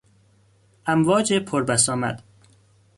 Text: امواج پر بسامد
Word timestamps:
امواج 0.85 1.33
پر 1.33 1.63
بسامد 1.63 2.23